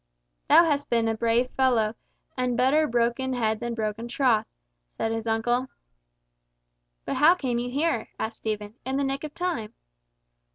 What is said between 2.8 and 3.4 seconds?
broken